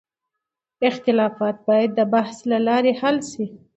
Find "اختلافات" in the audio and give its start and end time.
0.89-1.55